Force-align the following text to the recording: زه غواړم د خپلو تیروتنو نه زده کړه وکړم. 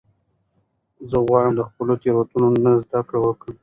زه 1.09 1.17
غواړم 1.25 1.53
د 1.57 1.61
خپلو 1.69 1.93
تیروتنو 2.01 2.47
نه 2.63 2.71
زده 2.83 2.99
کړه 3.07 3.19
وکړم. 3.21 3.55